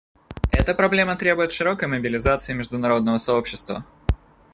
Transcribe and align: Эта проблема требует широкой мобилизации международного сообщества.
Эта 0.49 0.73
проблема 0.73 1.15
требует 1.15 1.51
широкой 1.53 1.87
мобилизации 1.87 2.53
международного 2.55 3.19
сообщества. 3.19 3.85